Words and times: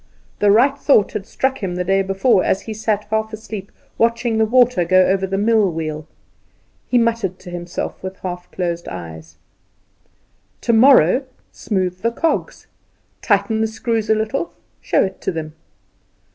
The 0.39 0.49
right 0.49 0.75
thought 0.79 1.11
had 1.11 1.27
struck 1.27 1.59
him 1.61 1.75
the 1.75 1.83
day 1.83 2.01
before 2.01 2.43
as 2.43 2.61
he 2.61 2.73
sat, 2.73 3.05
half 3.11 3.31
asleep, 3.33 3.71
watching 3.99 4.39
the 4.39 4.47
water 4.47 4.83
go 4.83 5.05
over 5.05 5.27
the 5.27 5.37
mill 5.37 5.71
wheel. 5.71 6.07
He 6.87 6.97
muttered 6.97 7.37
to 7.37 7.51
himself 7.51 8.01
with 8.01 8.17
half 8.21 8.49
closed 8.49 8.87
eyes: 8.87 9.37
"Tomorrow 10.59 11.25
smooth 11.51 11.99
the 12.01 12.09
cogs 12.11 12.65
tighten 13.21 13.61
the 13.61 13.67
screws 13.67 14.09
a 14.09 14.15
little 14.15 14.53
show 14.81 15.03
it 15.03 15.21
to 15.21 15.31
them." 15.31 15.53